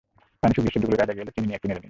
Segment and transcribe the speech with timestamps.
[0.41, 1.79] পানি শুকিয়ে সবজিগুলো গায়ে গায়ে লেগে এলে চিনি দিয়ে একটু নেড়ে নিন।